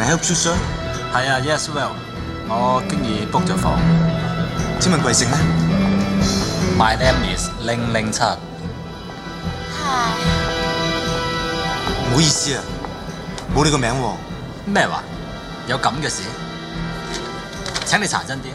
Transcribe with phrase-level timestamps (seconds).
[0.00, 0.54] 係 help you sir？
[1.12, 1.90] 係啊，Yes well，
[2.48, 3.78] 我經已 book 咗房。
[4.80, 5.36] 請問貴姓呢
[6.78, 8.20] ？My name is 零零七。
[8.20, 10.14] 嗨，
[12.10, 12.62] 唔好意思啊，
[13.54, 14.12] 冇你個名喎。
[14.66, 15.02] 咩話？
[15.66, 16.22] 有咁嘅事？
[17.86, 18.46] 請你查真啲。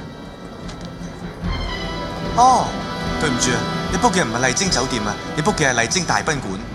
[2.37, 2.65] 哦，
[3.21, 3.59] 對唔住啊，
[3.91, 6.74] 你 book 嘅唔係麗晶酒店啊，你 book 嘅係麗晶大賓館。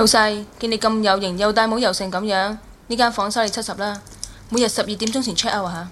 [0.00, 4.00] 老细，见你咁有型，又戴帽又成咁样，呢间房收你七十啦，
[4.48, 5.90] 每日十二点钟前 check out 啊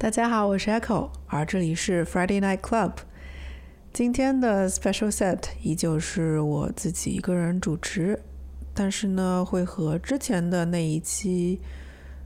[0.00, 2.92] 大家好，我是 Echo，而这里是 Friday Night Club。
[3.92, 8.18] 今天的 Special Set 依旧是我自己一个人主持，
[8.72, 11.60] 但是呢，会和之前的那一期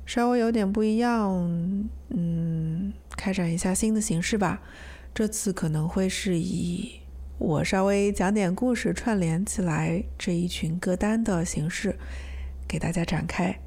[0.06, 1.34] 稍微有点不一样。
[2.10, 4.62] 嗯，开展一下新的形式吧。
[5.12, 7.00] 这次可能会是以
[7.38, 11.96] 我稍微讲点故事串联起来这一群歌单的形式
[12.68, 13.58] 给大家展开。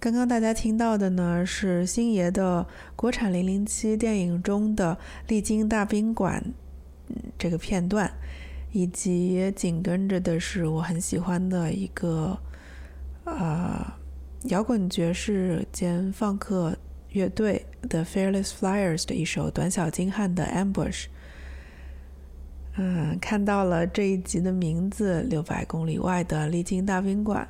[0.00, 2.66] 刚刚大家听到的呢是星爷的
[2.96, 4.96] 国产《零零七》电影中的
[5.28, 6.42] 丽晶大宾馆
[7.38, 8.10] 这个片段，
[8.72, 12.38] 以及紧跟着的是我很喜欢的一个
[13.24, 13.92] 呃
[14.44, 16.74] 摇滚爵士兼放克
[17.10, 21.08] 乐队 The Fearless Flyers 的一首短小精悍的 Ambush。
[22.78, 27.46] 嗯，看到了这一集的名字《六百公里外的丽晶大宾馆》。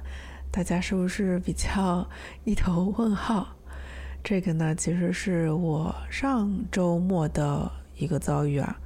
[0.51, 2.09] 大家是不是比较
[2.45, 3.49] 一头问号？
[4.23, 8.77] 这个呢，其实是我上周末的一个遭遇啊。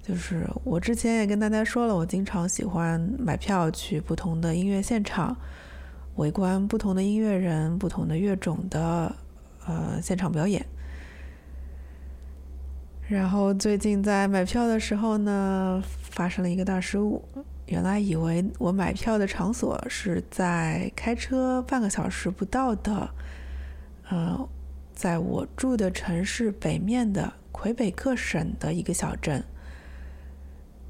[0.00, 5.36] 就是我之前也跟大家说了，我经常喜欢买票去不同的音乐现场，
[6.16, 9.14] 围观不同的音乐人、不同的乐种的
[9.66, 10.64] 呃现场表演。
[13.06, 17.22] 然后最近在买票的时候呢，发生了一个大失误。
[17.68, 23.10] 原来以为我买票的场所是在开车半个小时不到的，
[24.08, 24.48] 呃，
[24.94, 29.44] 在我住的城市北面的魁北克省的一个小镇。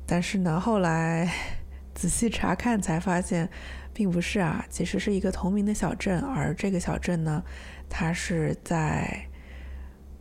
[0.06, 1.28] 但是呢，后来
[1.94, 3.50] 仔细查看才发现，
[3.92, 7.42] 并不是啊，其实是一个同名的小镇，而这个小镇呢，
[7.90, 9.26] 它是在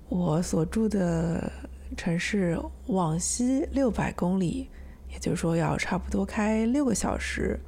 [0.10, 1.52] 我所住的
[1.96, 4.68] 城市往西六百公里。
[5.20, 7.60] 就是说，要差不多开六个小时，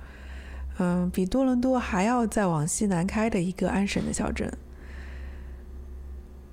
[0.77, 4.51] 嗯，比多伦多还要再往西南开的一个安省的小镇。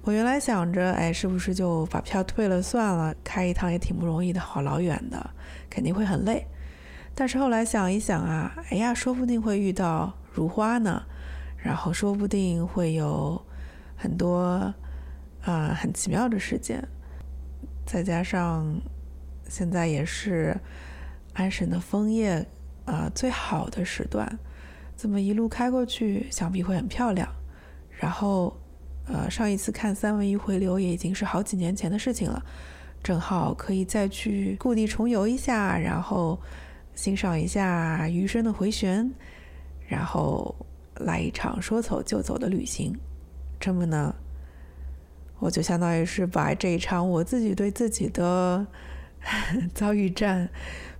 [0.02, 3.14] 我原来想着，哎，是不是就把票退了算了？
[3.22, 5.30] 开一趟也挺不容易的，好老远的，
[5.68, 6.46] 肯定会很累。
[7.14, 11.02] 但是后来想一想啊，哎呀，说不定会遇到如花呢，
[11.56, 13.40] 然后说不定会有
[13.96, 14.74] 很多
[15.42, 16.86] 啊、很奇妙的事件，
[17.84, 18.80] 再加上。
[19.48, 20.58] 现在也是
[21.36, 22.38] 安省的枫叶
[22.86, 24.38] 啊、呃、最好的时段，
[24.96, 27.28] 这么一路开过去，想必会很漂亮。
[27.90, 28.56] 然后，
[29.04, 32.42] 呃，上一次看三文鱼回流也已经是好几年前的事情了，
[33.02, 36.40] 正好可以再去故地重游一下，然后
[36.94, 39.10] 欣赏一下余生的回旋，
[39.86, 40.56] 然后
[41.00, 42.98] 来一场说走就走的旅行。
[43.60, 44.14] 这么呢，
[45.38, 48.66] 我就相当于是把这一场我自己对自己的。
[49.74, 50.48] 遭遇战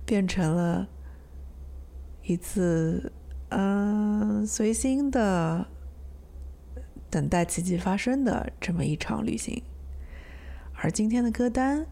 [0.07, 0.87] 变成了
[2.23, 3.11] 一次
[3.49, 5.67] 嗯随心的
[7.09, 9.61] 等待奇迹发生的这么一场旅行，
[10.73, 11.85] 而今天的歌单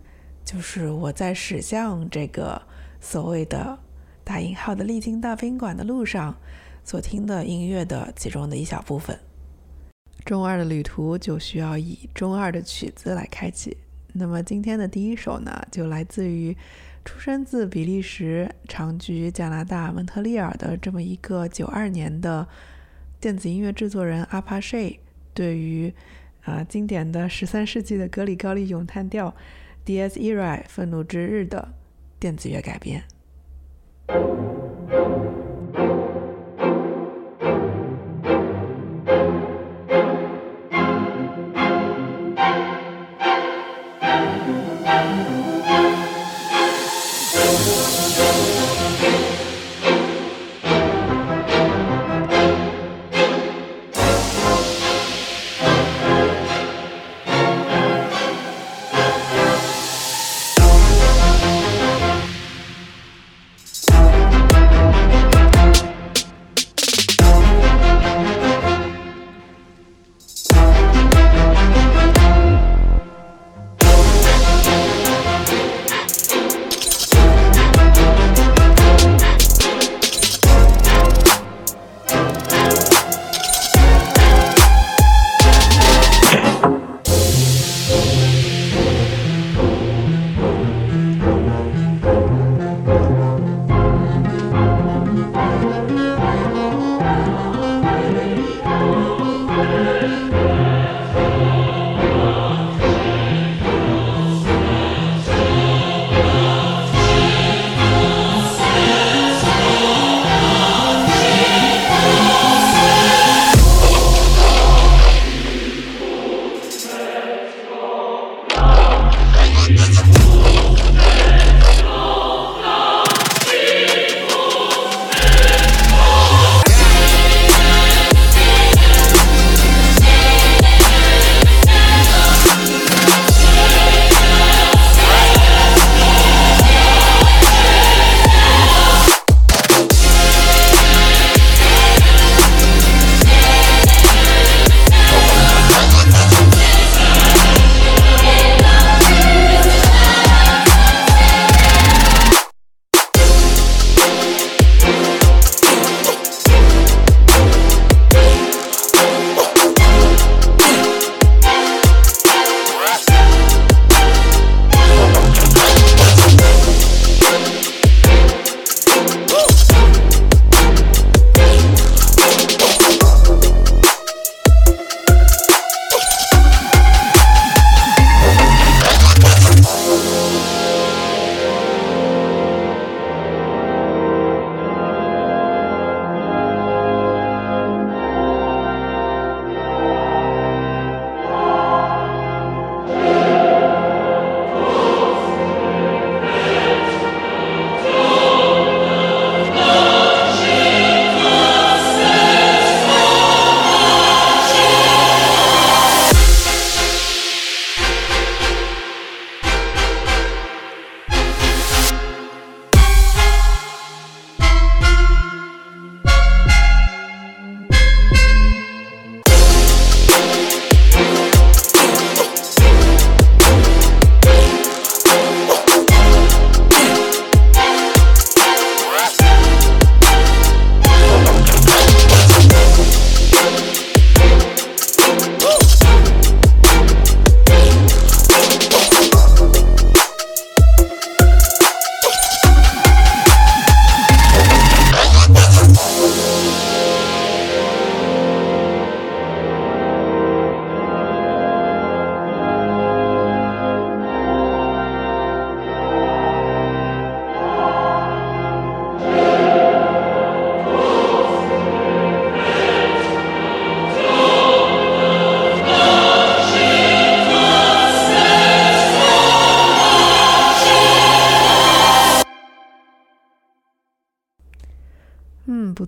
[0.46, 2.62] 就是我在驶向这个
[3.02, 3.78] 所谓的
[4.24, 6.38] 打引号的丽晶大宾馆的路上
[6.86, 9.20] 所听的音乐的其中的一小部分。
[10.24, 13.76] 中二的旅途就需要以中二的曲子来开启。
[14.14, 16.56] 那么今天的第一首呢，就来自于
[17.06, 22.48] 出生自比利时、长居加拿大蒙特利尔的这么一个九二年的
[23.22, 25.00] 电子音乐制作人阿帕谢
[25.34, 25.94] 对于
[26.44, 29.34] 啊经典的十三世纪的格里高利咏叹调
[29.88, 31.74] 《dseira》愤怒之日的
[32.20, 33.04] 电子乐改编。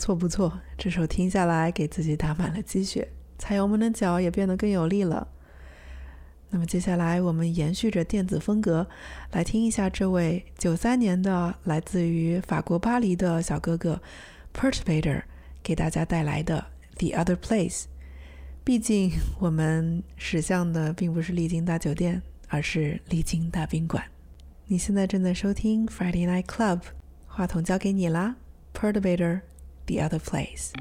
[0.07, 5.27] 错不错，这首听下来给自己打满了鸡血，踩油门的脚也变得更有力了。
[6.49, 8.87] 那么接下来我们延续着电子风格，
[9.33, 14.01] 来听一下这位九三年的来自于法国巴黎的小哥哥
[14.53, 15.23] Perturbator
[15.61, 17.81] 给大家带来的《The Other Place》。
[18.63, 24.01] 毕竟我们驶向的并不是丽晶大酒店，而是丽晶大宾馆。
[24.67, 26.79] 你现在正在收听 Friday Night Club，
[27.25, 28.37] 话筒交给你啦
[28.73, 29.41] ，Pertvader
[29.87, 30.73] ，Perturbator，The Other Place。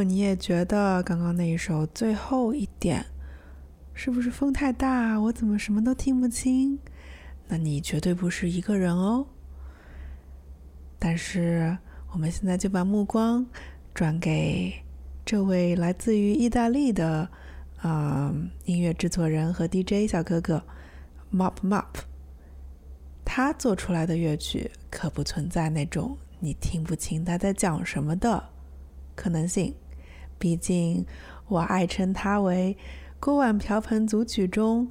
[0.00, 3.04] 果你也觉得刚刚那一首最后一点
[3.92, 6.78] 是不是风太大，我怎么什么都听不清？
[7.48, 9.26] 那你绝对不是一个人哦。
[10.98, 11.76] 但是
[12.12, 13.46] 我们现在就把目光
[13.92, 14.72] 转给
[15.22, 17.28] 这位来自于意大利的
[17.76, 20.64] 啊、音乐制作人和 DJ 小哥哥
[21.30, 21.84] Mop Mop，
[23.22, 28.42] 他做出来的乐曲可不存在那种你听不清他在讲什么的
[29.14, 29.74] 可能性。
[30.40, 31.06] 毕竟
[31.46, 32.76] 我爱称他为
[33.20, 34.90] 锅碗瓢盆组曲中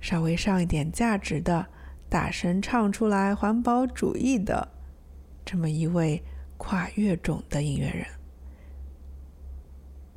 [0.00, 1.68] 稍微上一点价值的、
[2.08, 4.68] 大声唱出来环保主义的
[5.44, 6.22] 这么一位
[6.56, 8.04] 跨越种的音乐人。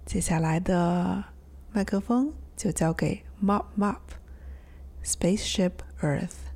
[0.03, 1.23] 接下来的
[1.71, 3.99] 麦克风就交给 Mop Mop
[5.03, 6.49] Spaceship Earth，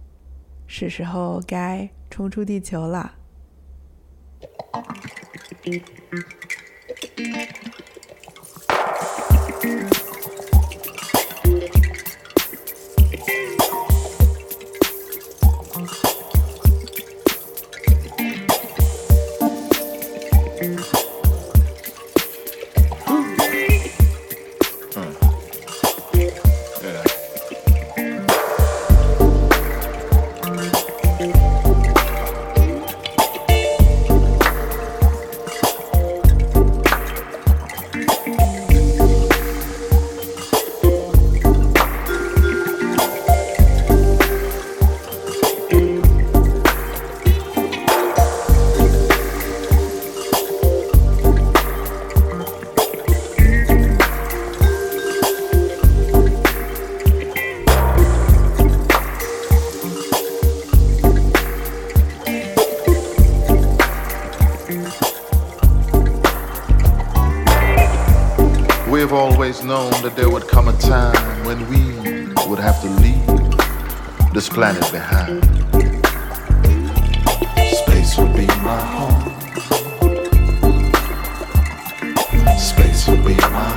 [0.65, 3.13] 是时候该冲出地球了！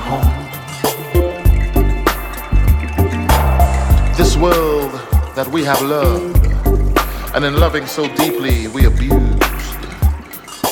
[0.09, 0.35] Home.
[4.17, 4.93] This world
[5.35, 6.47] that we have loved,
[7.35, 9.43] and in loving so deeply we abused,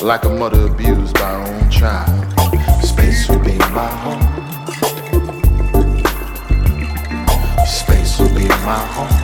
[0.01, 2.25] like a mother abused by her own child.
[2.83, 4.27] Space will be my home.
[7.65, 9.17] Space will be my home.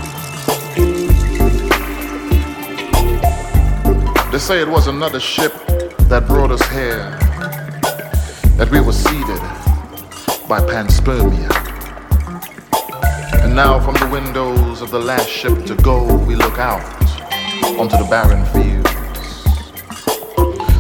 [4.32, 5.54] They say it was another ship
[6.10, 7.18] that brought us here,
[8.58, 9.42] that we were seeded
[10.54, 11.50] by panspermia.
[13.44, 16.84] And now from the windows of the last ship to go, we look out
[17.80, 19.44] onto the barren fields,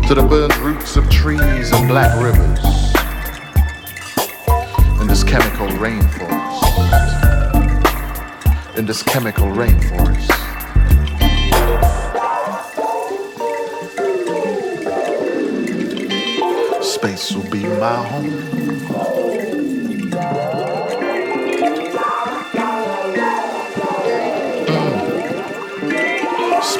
[0.07, 2.63] to the burnt roots of trees and black rivers,
[5.01, 6.61] in this chemical rainforest,
[8.77, 10.29] in this chemical rainforest.
[16.83, 18.62] Space will be my home.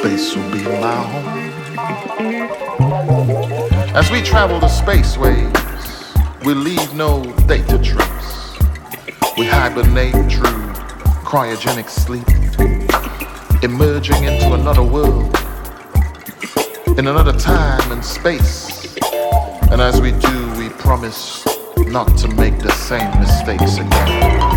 [0.04, 1.28] Space will be my home.
[3.96, 5.50] As we travel the spaceways,
[6.44, 8.58] we leave no data trace.
[9.38, 10.60] We hibernate through
[11.24, 12.28] cryogenic sleep,
[13.62, 15.34] emerging into another world,
[16.98, 18.94] in another time and space.
[19.70, 21.46] And as we do, we promise
[21.78, 24.53] not to make the same mistakes again.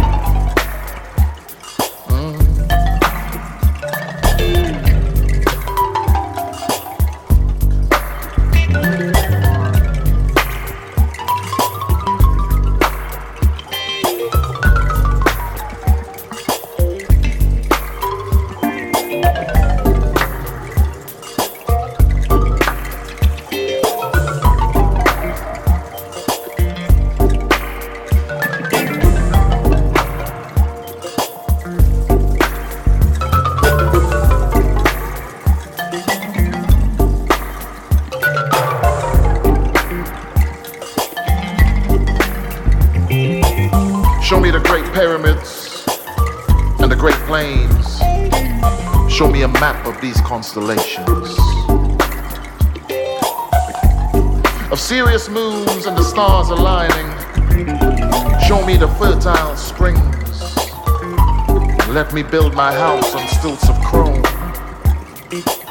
[49.97, 51.07] Of these constellations.
[54.71, 57.07] Of Sirius moons and the stars aligning.
[58.47, 60.03] Show me the fertile springs.
[61.89, 64.23] Let me build my house on stilts of chrome,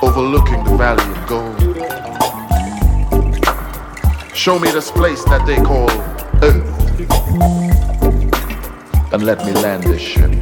[0.03, 1.61] overlooking the valley of gold.
[4.35, 5.91] Show me this place that they call
[6.43, 6.65] Earth.
[9.13, 10.36] And let me land this ship.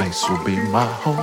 [0.00, 1.18] Space will be my home.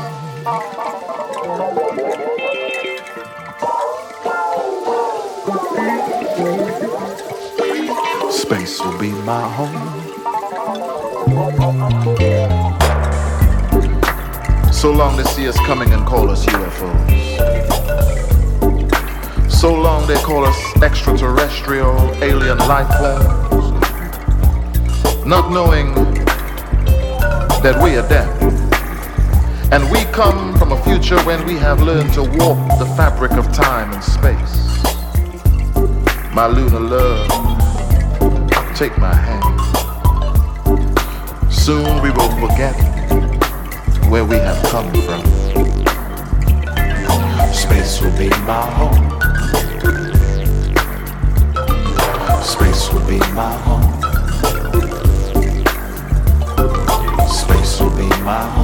[8.32, 9.74] Space will be my home.
[14.72, 17.42] So long they see us coming and call us UFOs.
[19.52, 23.72] So long they call us extraterrestrial alien life forms.
[25.26, 25.96] Not knowing
[27.64, 28.37] that we are dead.
[29.70, 33.52] And we come from a future when we have learned to warp the fabric of
[33.52, 34.56] time and space.
[36.34, 37.28] My lunar love,
[38.76, 39.44] take my hand.
[41.52, 42.76] Soon we will forget
[44.10, 45.26] where we have come from.
[47.54, 49.12] Space will be my home.
[52.42, 53.84] Space will be my home.
[57.28, 58.57] Space will be my home.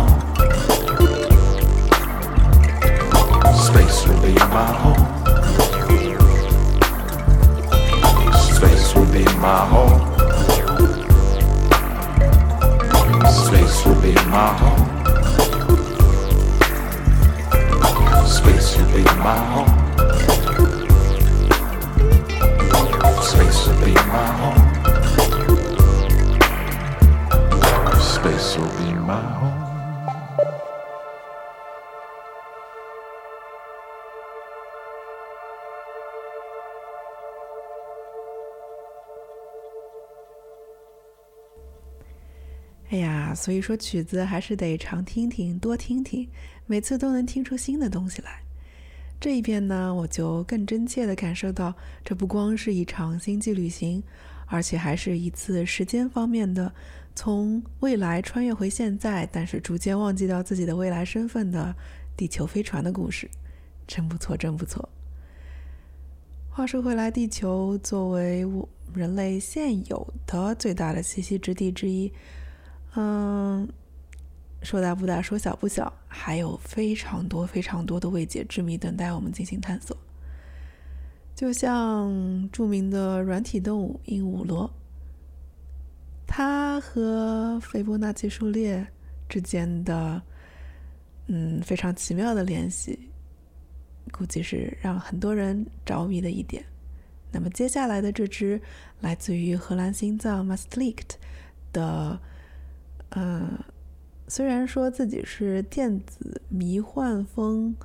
[43.44, 46.30] 所以说曲子还是得常听听，多听听，
[46.66, 48.42] 每次都能听出新的东西来。
[49.20, 51.76] 这一遍呢，我就更真切地感受到，
[52.06, 54.02] 这不光是一场星际旅行，
[54.46, 56.74] 而且还是一次时间方面的
[57.16, 61.76] 从未来穿越回现在，但是逐渐忘记掉自己的未来身份的
[62.16, 63.30] 地球飞船的故事，
[63.86, 64.88] 真不错，真不错。
[66.50, 72.10] 话说回来，地球作为我人类现有的最大的栖息之地之一。
[72.96, 73.68] 嗯，
[74.62, 79.98] 说大不大，说小不小，还有非常多、非常多的未解之谜等待我们进行探索。
[81.34, 84.72] 就像著名的软体动物鹦鹉螺，
[86.28, 88.86] 它和斐波那契数列
[89.28, 90.22] 之间的
[91.26, 93.10] 嗯非常奇妙的联系，
[94.12, 96.64] 估计是让很多人着迷的一点。
[97.32, 98.62] 那么接下来的这只
[99.02, 101.16] 来自于荷兰心脏 Maastricht
[101.72, 102.20] 的。
[103.16, 103.60] 嗯，
[104.28, 107.76] 虽然说自己是电子迷幻风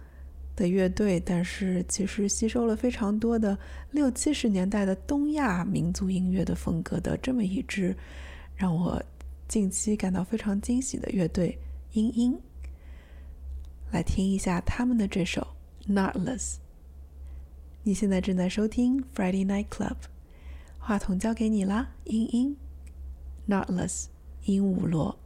[0.57, 3.59] 的乐队，但是其实吸收了非常多的
[3.91, 7.95] 六七十年代的东亚民族音乐的风格的这么一支
[8.57, 9.03] 让我
[9.47, 11.59] 近期感到非常惊喜的乐队——
[11.93, 12.39] 英英。
[13.91, 15.47] 来听一下他们的这首
[15.93, 16.55] 《Notless》。
[17.83, 19.97] 你现在正在收听 Friday Night Club，
[20.79, 22.57] 话筒交给你啦，英英，
[23.51, 24.05] 《Notless》。
[24.45, 25.17] 鹦鹉螺。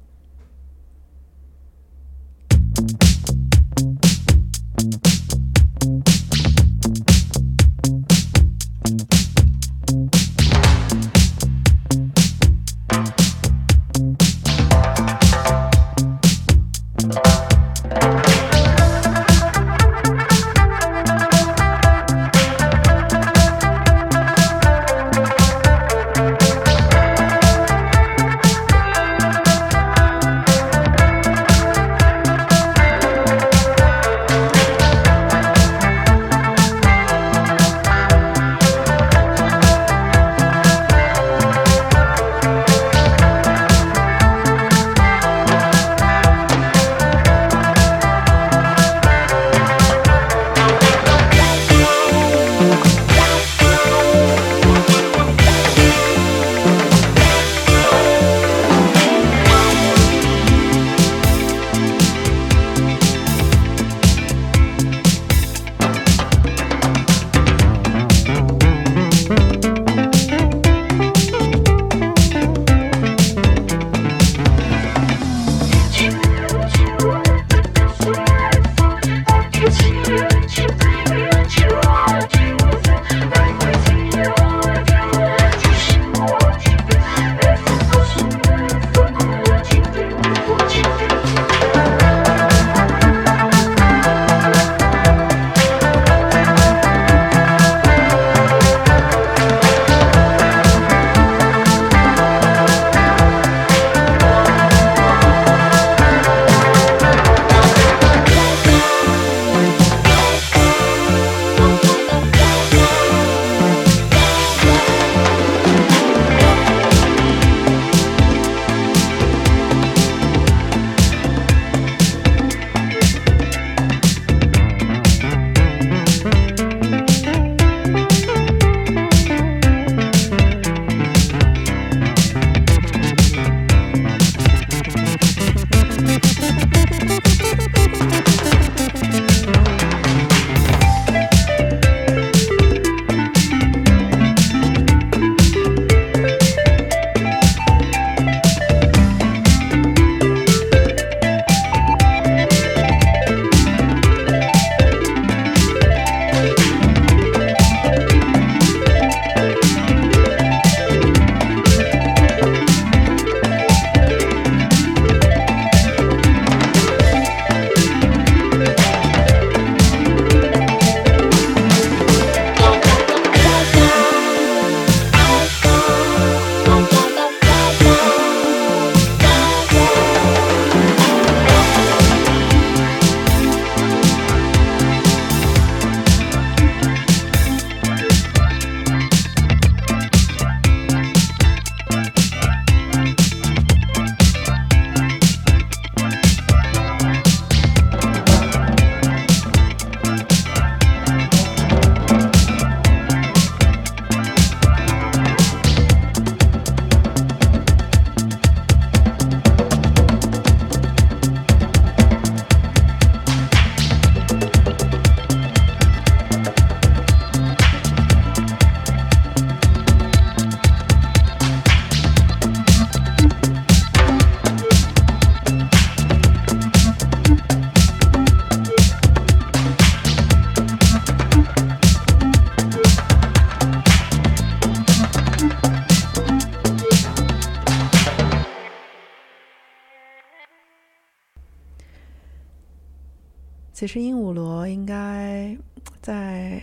[243.82, 245.58] 其实鹦鹉螺应该
[246.00, 246.62] 在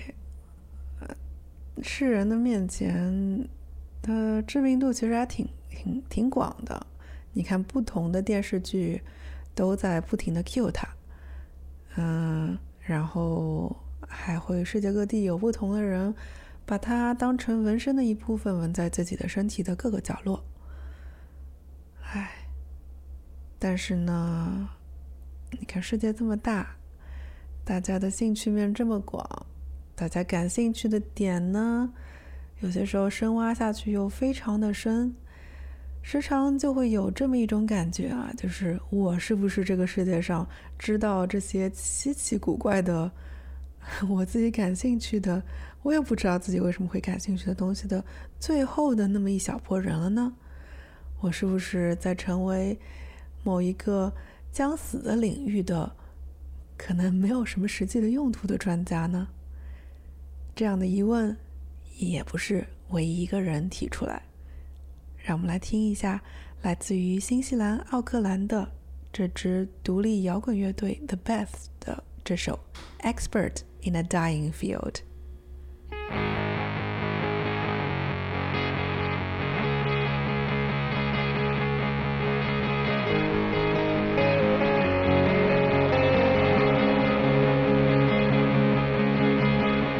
[1.81, 3.45] 世人的面前，
[4.01, 6.87] 它知名度其实还挺挺挺广的。
[7.33, 9.01] 你看，不同的电视剧
[9.53, 10.87] 都在不停的 cue 它，
[11.97, 13.75] 嗯，然后
[14.07, 16.15] 还会世界各地有不同的人
[16.65, 20.41] 把它当成纹身的一部分纹在自己的身体的各个角落。
[22.01, 22.45] 唉，
[23.59, 24.69] 但是呢，
[25.59, 26.77] 你看世界这么大，
[27.69, 29.45] 大家的兴趣面这么广，
[29.93, 31.93] 大家感兴趣的点呢，
[32.61, 35.13] 有些时候深挖下去又非常的深。
[36.01, 43.11] 时常就会有这么一种感觉啊，就是我是不是这个世界上知道这些稀奇古怪的、
[44.09, 45.39] 我自己感兴趣的，
[45.83, 48.03] 我也不知道自己为什么会感兴趣的东西的
[48.39, 50.33] 最后的那么一小波人了呢？
[51.19, 52.75] 我是不是在成为
[53.43, 54.11] 某一个
[54.51, 55.95] 将死的领域的
[56.79, 59.27] 可能没有什么实际的用途的专家呢？
[60.55, 61.35] 这样的疑问
[61.97, 64.23] 也不是唯一一个人提出来。
[65.17, 66.23] 让我们来听一下
[66.61, 68.71] 来自于新西兰奥克兰的
[69.11, 72.57] 这支独立摇滚乐队 The Beth 的这首
[73.13, 74.93] 《Expert in a Dying Field》。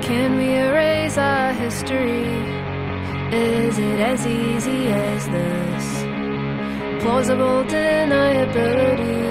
[0.10, 2.26] Can we erase our history?
[3.32, 5.86] Is it as easy as this?
[7.04, 9.22] Plausible deniability.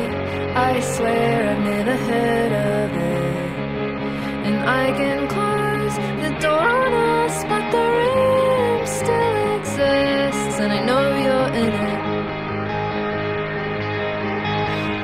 [0.54, 3.50] I swear I've never heard of it.
[4.46, 10.80] And I can close the door on us, but the room still exists, and I
[10.88, 12.00] know you're in it.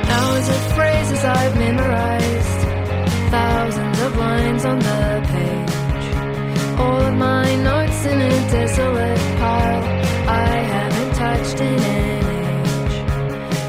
[0.08, 2.34] Hours of phrases I've memorized,
[3.35, 6.07] thousands of lines on the page.
[6.83, 9.85] All of my notes in a desolate pile
[10.47, 12.94] I haven't touched in an age.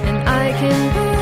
[0.10, 1.14] And I can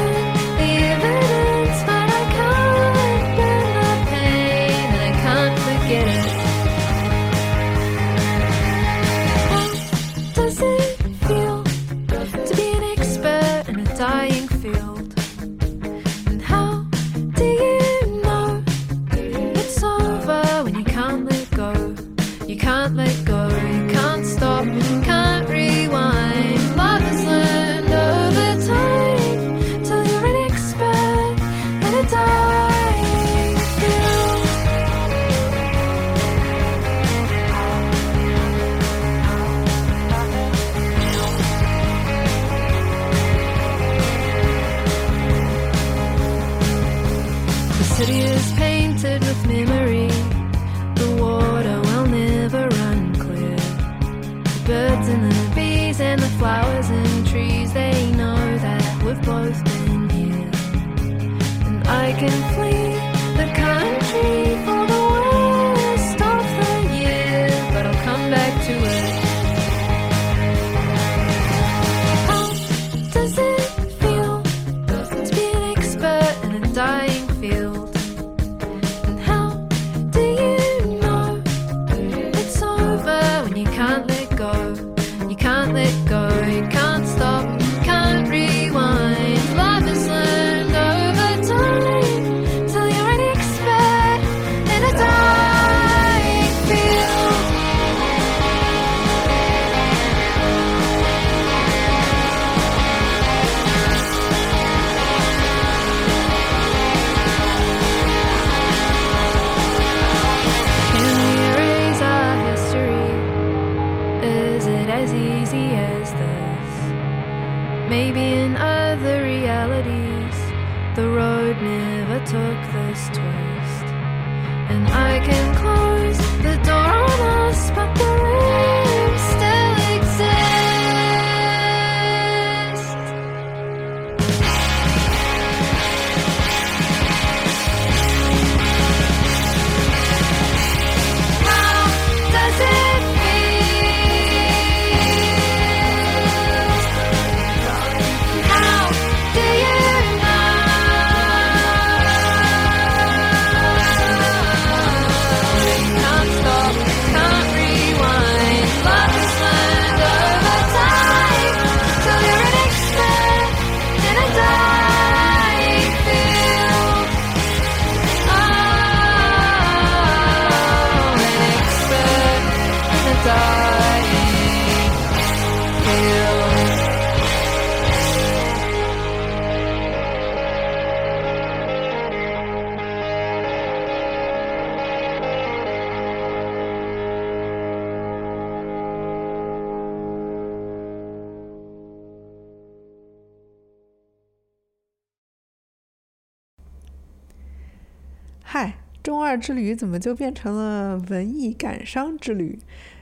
[198.55, 202.59] 嗨，中二之旅怎么就变成了文艺感伤之旅？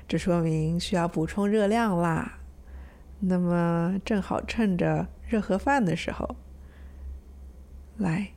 [0.08, 2.40] 这说明需要补充热量啦。
[3.20, 6.38] 那么正好趁着热盒饭的时候，
[7.98, 8.30] 来，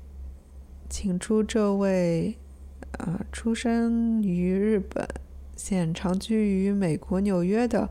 [0.89, 2.37] 请出这位，
[2.99, 5.07] 呃，出生于日本，
[5.55, 7.89] 现长居于美国纽约的，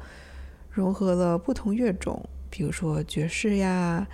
[0.69, 4.05] 融合了不同乐种，比如说爵士呀，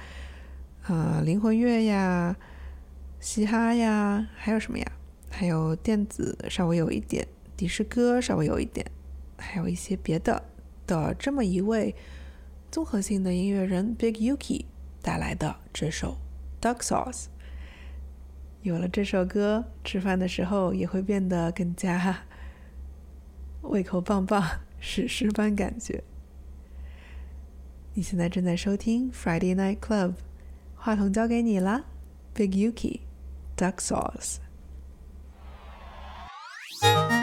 [0.84, 2.36] 啊、灵魂乐呀，
[3.20, 4.86] 嘻哈呀，还有什么呀？
[5.30, 8.86] 还有电子稍微有一点，迪士歌稍微有一点，
[9.38, 10.44] 还有一些别的
[10.86, 11.96] 的这么一位
[12.72, 14.66] 综合性的音乐人 Big Yuki
[15.02, 16.18] 带来的这首
[16.62, 17.26] Duck Sauce。
[18.62, 22.26] 有了这首歌，吃饭的时候也会变得更加
[23.62, 24.44] 胃口棒棒，
[24.80, 26.04] 史诗般感觉。
[27.94, 30.16] 你现在正在收听 Friday Night Club，
[30.76, 31.86] 话筒交给你啦
[32.34, 33.00] ，Big Yuki
[33.56, 34.38] Duck Sauce。
[36.82, 37.19] Thanks.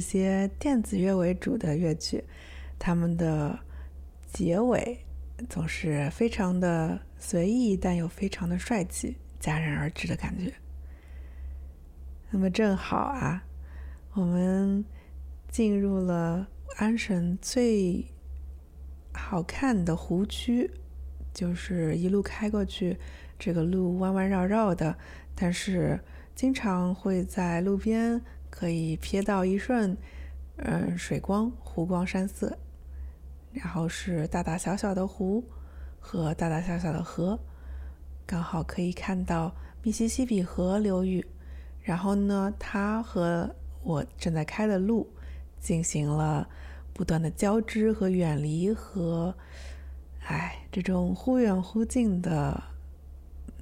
[0.00, 2.24] 一些电子乐为主的乐曲，
[2.78, 3.58] 它们的
[4.32, 4.98] 结尾
[5.46, 10.50] 总是非常的随意，但又非常的帅气，戛然而止的感觉。
[12.30, 13.44] 那么正好啊，
[14.14, 14.82] 我们
[15.50, 16.48] 进入了
[16.78, 18.02] 安省最
[19.12, 20.70] 好看的湖区，
[21.34, 22.96] 就是一路开过去，
[23.38, 24.96] 这个路弯弯绕绕的，
[25.34, 26.00] 但是
[26.34, 28.18] 经常会在路边
[28.60, 29.96] 可以瞥到一瞬，
[30.56, 32.58] 嗯，水光、湖光山色，
[33.54, 35.42] 然后是大大小小的湖
[35.98, 37.40] 和大大小小的河，
[38.26, 39.50] 刚好可以看到
[39.82, 41.24] 密西西比河流域。
[41.80, 43.50] 然后呢，它和
[43.82, 45.08] 我正在开的路
[45.58, 46.46] 进行了
[46.92, 49.34] 不断的交织和远离和，
[50.26, 52.62] 哎，这种忽远忽近的，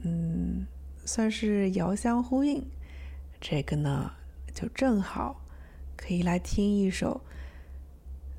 [0.03, 0.67] 嗯，
[1.05, 2.61] 算是遥相呼应。
[3.41, 4.11] 这个呢，
[4.61, 5.41] 就正好
[5.97, 7.21] 可以来听一首，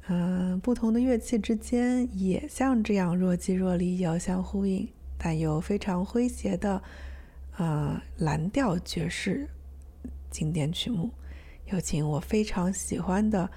[0.10, 6.84] 嗯，不同的乐器之间也像这样若即若离、遥相呼应，但又非常诙谐的，
[7.56, 9.48] 呃，蓝调爵士。
[10.30, 11.12] 经典曲目，
[11.68, 13.50] 有请我非常喜欢的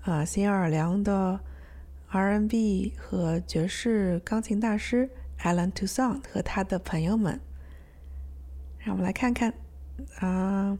[0.00, 1.38] 啊新奥尔良的
[2.08, 5.10] R&B 和爵士钢琴大师
[5.42, 7.38] Alan Toussaint 和他的朋友们。
[8.78, 9.52] 让我们来看看
[10.18, 10.78] 啊，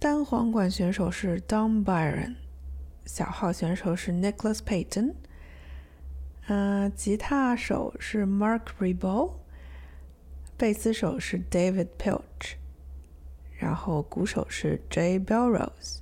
[0.00, 2.36] 单簧管选手是 Don Byron，
[3.04, 5.12] 小号选手是 Nicholas Payton，
[6.48, 9.34] 嗯、吉他手是 Mark Ribot，
[10.56, 12.56] 贝斯手是 David Pilch。
[13.58, 15.98] 然后鼓手是 Jay Belrose，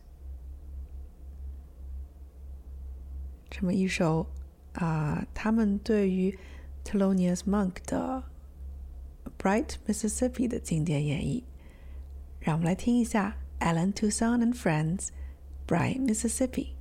[3.50, 4.28] 这么一首
[4.74, 6.38] 啊，他们对于
[6.84, 8.22] Thelonious Monk 的
[9.42, 11.42] 《Bright Mississippi》的经典演绎，
[12.38, 16.77] 让我们来听一下 Alan Toussaint and Friends，《Bright Mississippi》。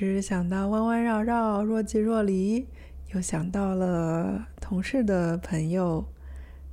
[0.00, 2.66] 其实想到弯弯绕绕、若即若离，
[3.12, 6.02] 又想到了同事的朋友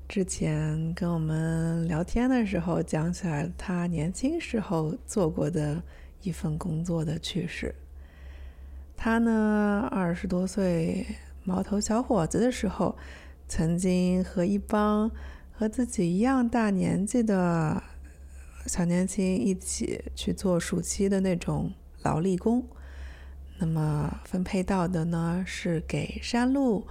[0.08, 5.84] 之前跟我们聊天的时候讲起来他年轻时候做过的
[6.22, 7.76] 一份工作的趣事。
[8.96, 11.06] 他呢，二十多岁
[11.44, 12.96] 毛头小伙子的时候，
[13.46, 15.12] 曾经和一帮
[15.52, 17.84] 和自己一样大年纪的
[18.68, 21.74] 小年轻一起去做暑期的那种
[22.04, 22.66] 劳力工。
[23.60, 26.86] 那么分配到的呢是给山路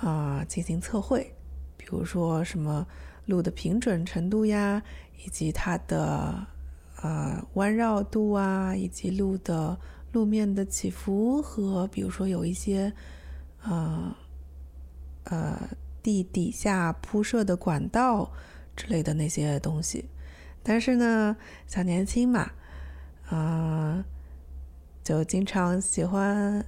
[0.00, 1.32] 啊、进行测绘，
[1.76, 2.86] 比如说什么
[3.26, 4.82] 路的平准程度呀，
[5.24, 6.46] 以及它的
[7.00, 9.78] 呃弯绕度啊，以及路的
[10.12, 12.92] 路面的起伏和比如说有一些
[13.62, 14.14] 呃
[15.24, 15.68] 呃
[16.02, 18.32] 地底下铺设的管道
[18.74, 20.06] 之类的那些东西。
[20.62, 21.36] 但是呢，
[21.66, 22.50] 小年轻嘛，
[23.28, 24.04] 啊、
[25.04, 26.64] 就经常喜欢，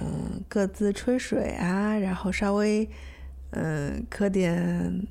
[0.00, 2.90] 嗯、各自吹水啊，然后稍微，
[3.50, 5.06] 嗯、磕点，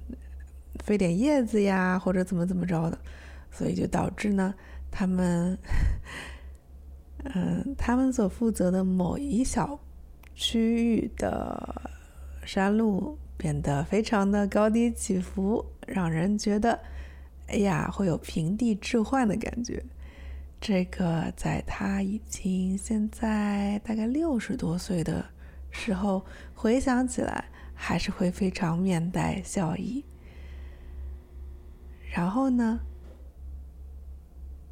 [0.83, 2.99] 飞点叶子呀，或者怎么怎么着的，
[3.49, 4.53] 所以就导致呢，
[4.91, 5.57] 他们，
[7.33, 9.79] 嗯、 他们所负责的某一小
[10.35, 11.81] 区域的
[12.43, 16.77] 山路变得非常的高低起伏，让人觉得，
[17.47, 19.81] 哎呀，会有平地置换的感觉。
[20.61, 25.25] 这个在他已经现在大概六十多岁的
[25.71, 30.05] 时候，回想起来还是会非常面带笑意。
[32.11, 32.79] 然后呢，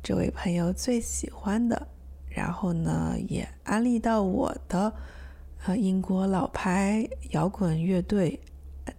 [0.04, 1.88] 这位朋友最喜欢的，
[2.30, 4.94] 然后呢也安利到我的，
[5.66, 8.40] 呃，英国老牌摇滚乐队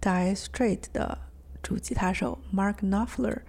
[0.00, 1.16] Die Straight 的
[1.62, 3.42] 主吉他手 Mark Knopfler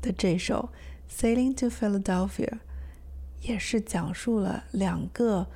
[0.00, 0.70] 的这首
[1.14, 2.48] 《Sailing to Philadelphia》。
[3.42, 5.46] 也是讲述了两个，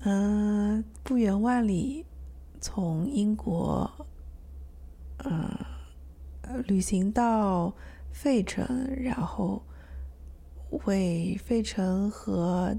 [0.00, 2.04] 嗯、不远万里
[2.60, 3.90] 从英国，
[5.18, 5.48] 嗯、
[6.42, 7.74] 呃，旅行到
[8.10, 9.62] 费城，然后
[10.84, 12.74] 为费城和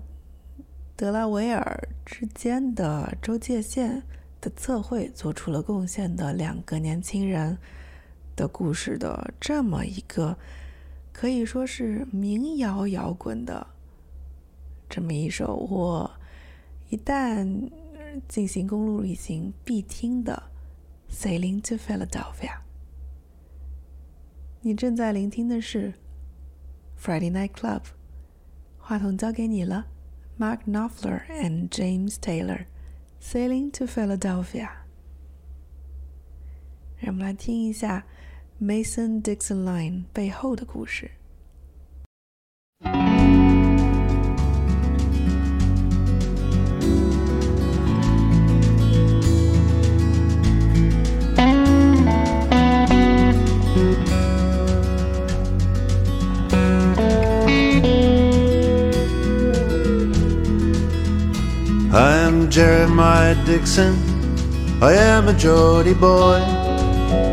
[0.95, 4.03] 德拉维尔之间的州界线
[4.41, 7.57] 的测绘做出了贡献的两个年轻人
[8.35, 10.37] 的故事的这么一个，
[11.13, 13.67] 可以说是民谣摇滚的。
[14.89, 16.11] 这么一首我
[16.89, 17.69] 一旦
[18.27, 20.41] 进行公路旅行必听的
[21.13, 22.49] 《Sailing to Philadelphia》。
[24.61, 25.93] 你正在聆听的是
[26.99, 27.83] Friday Night Club，
[28.79, 29.85] 话筒交给你了
[30.39, 32.65] ，Mark Knopfler and James Taylor，
[33.21, 34.67] 《Sailing to Philadelphia》。
[36.97, 38.05] 让我们来听一下
[38.59, 41.11] Mason Dixon Line 背后的故事。
[62.49, 63.95] Am Jeremiah Dixon.
[64.81, 66.39] I am a Geordie boy.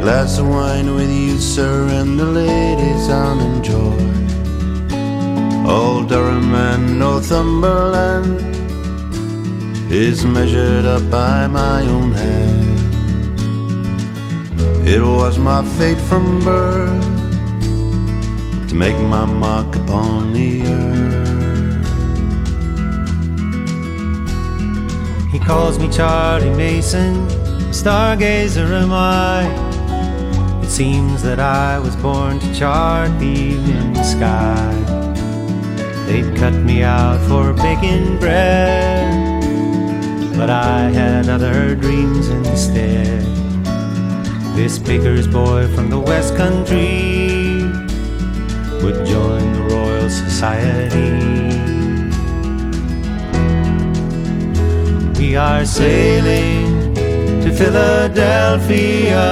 [0.03, 3.97] Glass of wine with you, sir, and the ladies I'll enjoy.
[5.67, 8.41] Old Durham and Northumberland
[9.91, 12.79] is measured up by my own hand.
[14.87, 17.05] It was my fate from birth
[18.69, 21.36] to make my mark upon the earth.
[25.37, 27.29] He calls me Charlie Mason,
[27.69, 29.45] stargazer am I.
[30.63, 34.73] It seems that I was born to chart the evening sky.
[36.07, 39.43] They'd cut me out for baking bread,
[40.39, 43.21] but I had other dreams instead.
[44.57, 47.61] This baker's boy from the West Country
[48.83, 51.56] would join the Royal Society.
[55.19, 59.27] We are sailing to Philadelphia,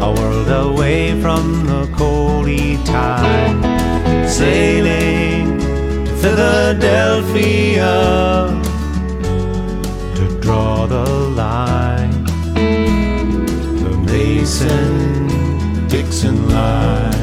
[0.00, 4.28] a world away from the coldy tide.
[4.28, 5.58] Sailing
[6.04, 7.92] to Philadelphia
[10.16, 11.04] to draw the
[11.34, 12.24] line,
[13.82, 15.28] the Mason
[15.88, 17.21] Dixon line.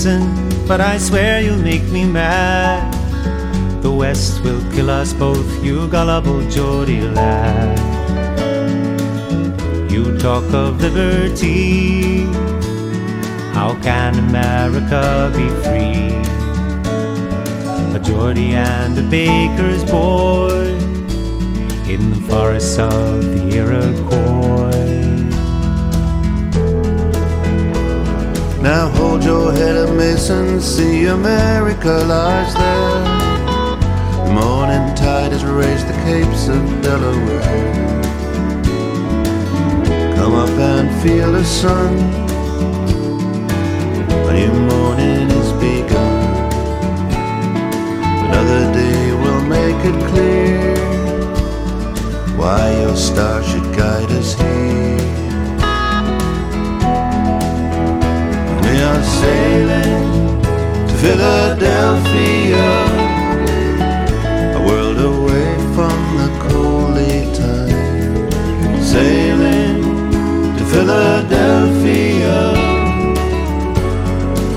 [0.00, 2.90] Mason, but I swear you'll make me mad.
[3.82, 7.78] The West will kill us both, you gullible Geordie lad.
[9.90, 12.24] You talk of liberty.
[13.52, 16.16] How can America be free?
[17.94, 20.78] A Geordie and a baker's boy
[21.92, 24.89] in the forests of the Iroquois.
[28.62, 30.60] Now hold your head up, Mason.
[30.60, 33.04] See America lies there.
[34.26, 37.40] The morning tide has raised the capes of Delaware.
[40.16, 41.96] Come up and feel the sun.
[44.28, 46.52] A new morning is begun.
[48.26, 50.76] Another day will make it clear
[52.36, 55.29] why your star should guide us here.
[58.90, 60.42] Are sailing
[60.88, 62.68] to Philadelphia,
[64.58, 68.82] a world away from the coldly time.
[68.92, 69.80] Sailing
[70.56, 72.38] to Philadelphia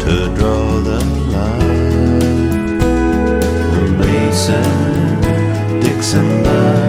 [0.04, 1.00] to draw the
[1.34, 1.84] line.
[5.82, 6.83] Dixon.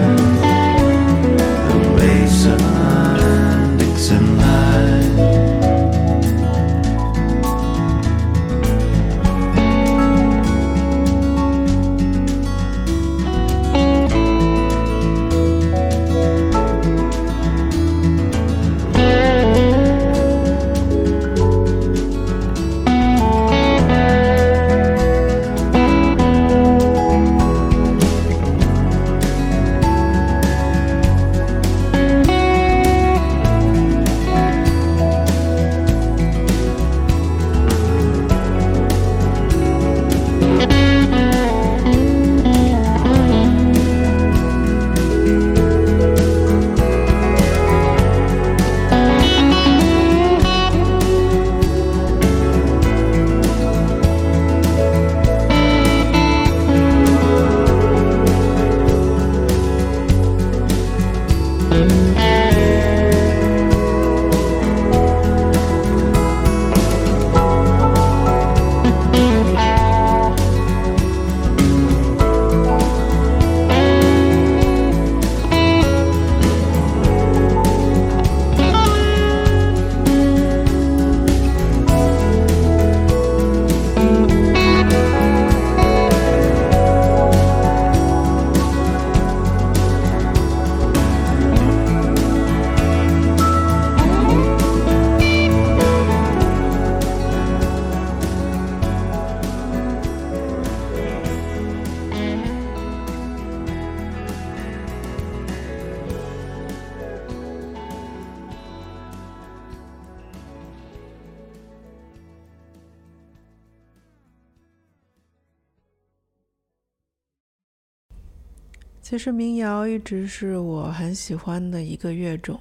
[119.15, 122.59] 其实民谣一直是我很喜欢的一个乐种，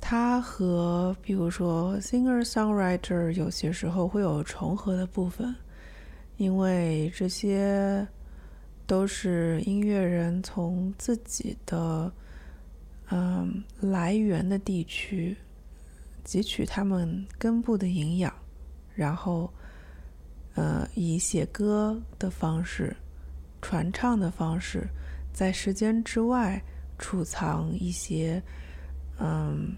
[0.00, 5.52] 它和比如说 singer songwriter 有些时候会有重合的部分，
[6.36, 8.06] 因为这些
[8.86, 12.12] 都是音乐人从自己的
[13.10, 15.36] 嗯来源的地区
[16.24, 18.32] 汲取他们根部的营养，
[18.94, 19.52] 然后
[20.54, 22.96] 呃以写歌的方式、
[23.60, 24.86] 传唱的方式。
[25.38, 26.60] 在时间之外
[26.98, 28.42] 储藏一些，
[29.20, 29.72] 嗯，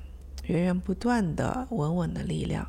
[0.47, 2.67] 源源不断的稳稳的力量。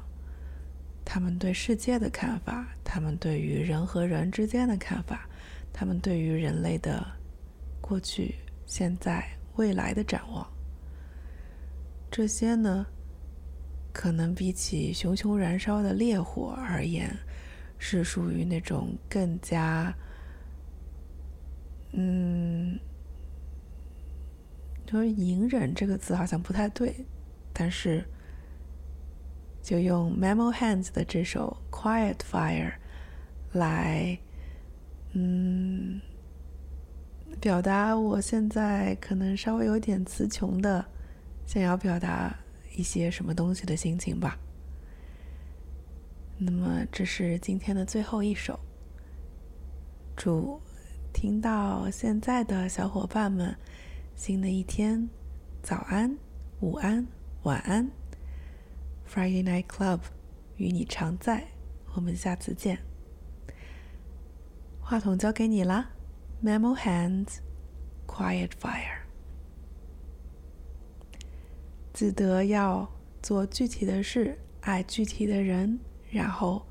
[1.06, 5.26] 他们对世界的看法，他们对于人和人之间的看法，
[5.72, 7.02] 他们对于人类的
[7.80, 8.36] 过去、
[8.66, 9.26] 现在、
[9.56, 10.46] 未来的展望，
[12.12, 12.86] 这些呢，
[13.94, 17.10] 可能比起熊熊燃烧的烈火而言，
[17.78, 19.96] 是属于那种更加。
[21.94, 22.80] 嗯，
[24.86, 27.06] 就是“隐忍”这个词好像不太对，
[27.52, 28.06] 但是
[29.62, 32.72] 就用 Memo Hands 的这首《Quiet Fire》
[33.52, 34.18] 来，
[35.12, 36.00] 嗯，
[37.42, 40.86] 表达我现在可能稍微有点词穷的，
[41.46, 42.34] 想要表达
[42.78, 44.40] 一些什么东西的心情吧。
[46.38, 48.58] 那么，这是今天的最后一首，
[50.16, 50.62] 祝。
[51.14, 53.56] 听到现在的小伙伴们，
[54.16, 55.10] 新的一天，
[55.62, 56.18] 早安、
[56.60, 57.08] 午安、
[57.44, 57.92] 晚安。
[59.08, 60.00] Friday Night Club
[60.58, 61.48] 与你常在，
[61.94, 62.80] 我们下次见。
[64.80, 65.92] 话筒交给你啦
[66.44, 69.02] ，Memo Hands，Quiet Fire。
[71.94, 72.90] 记得要
[73.22, 76.66] 做具体的事，爱具体的人，然后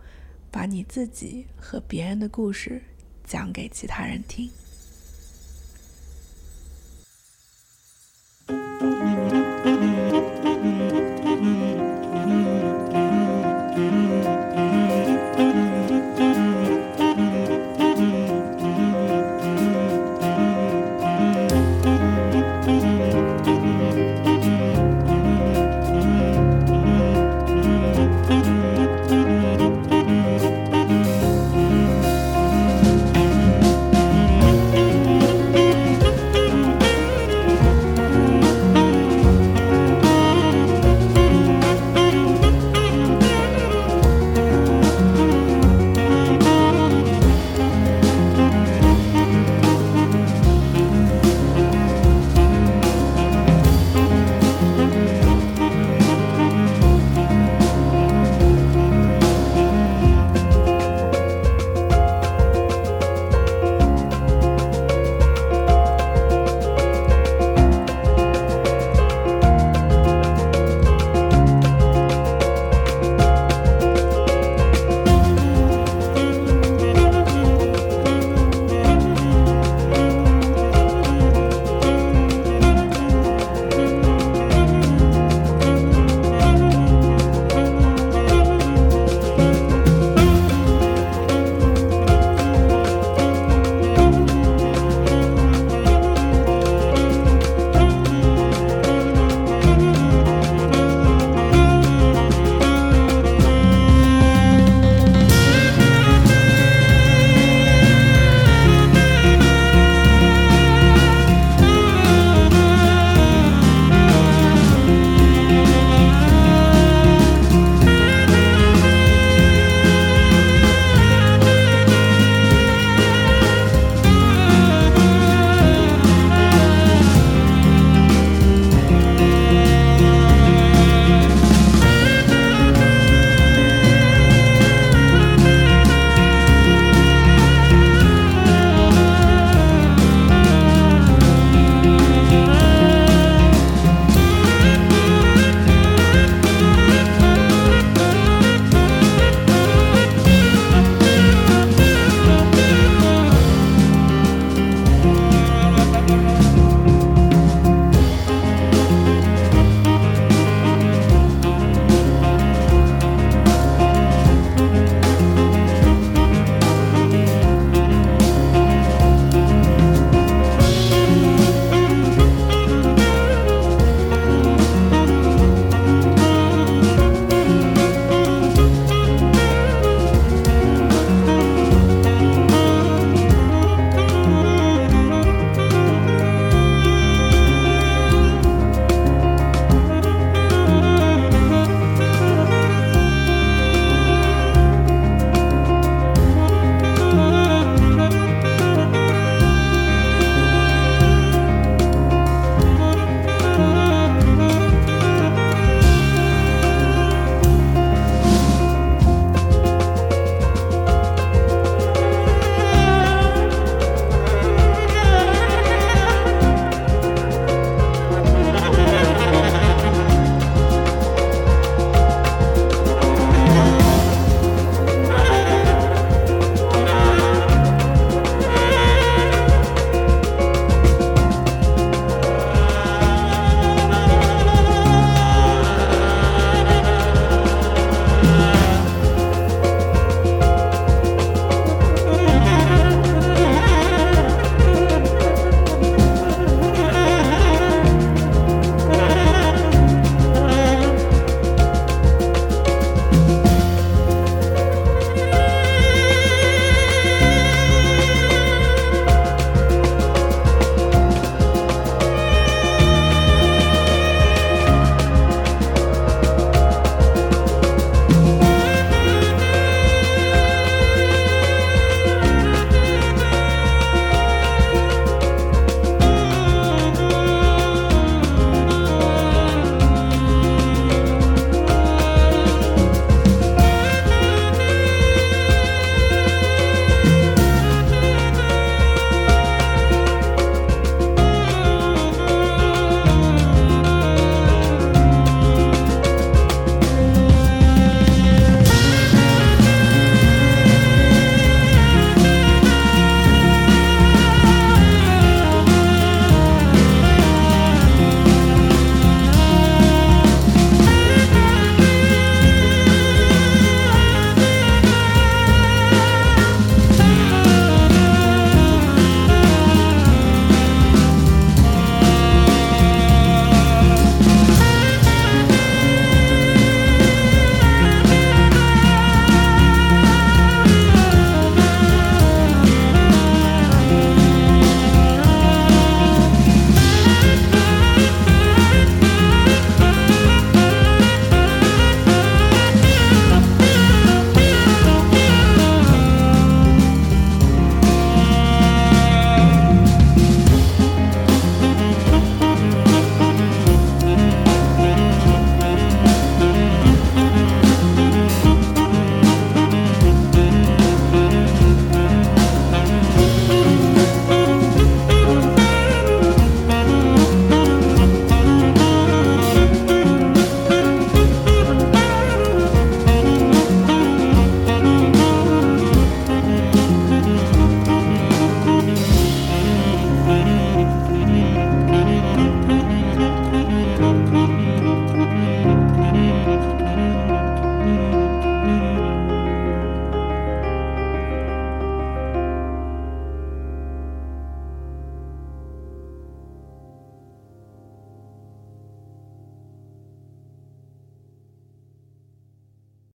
[0.50, 2.82] 把你自己和别人的故事
[3.30, 4.50] 讲给其他人听。